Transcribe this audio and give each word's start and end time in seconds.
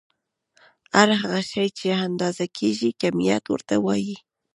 هر 0.95 1.09
هغه 1.21 1.41
شی 1.51 1.67
چې 1.77 1.87
اندازه 2.07 2.45
کيږي 2.57 2.89
کميت 3.01 3.43
ورته 3.49 3.75
وايې. 3.85 4.17